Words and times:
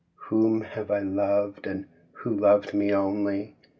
Whom 0.29 0.61
have 0.61 0.89
I 0.89 1.01
loved, 1.01 1.67
and 1.67 1.85
who 2.13 2.35
loved 2.35 2.73
me 2.73 2.91
only? 2.91 3.53